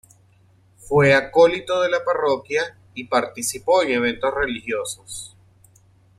[0.77, 5.35] Fue acólito de la Parroquia y participó en eventos religiosos.